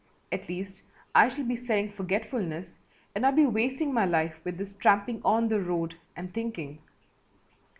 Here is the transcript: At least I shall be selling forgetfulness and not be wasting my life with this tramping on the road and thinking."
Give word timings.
At 0.31 0.49
least 0.49 0.81
I 1.13 1.29
shall 1.29 1.45
be 1.45 1.55
selling 1.55 1.91
forgetfulness 1.91 2.79
and 3.13 3.21
not 3.21 3.35
be 3.35 3.45
wasting 3.45 3.93
my 3.93 4.03
life 4.05 4.39
with 4.43 4.57
this 4.57 4.73
tramping 4.73 5.21
on 5.23 5.47
the 5.49 5.61
road 5.61 5.93
and 6.15 6.33
thinking." 6.33 6.79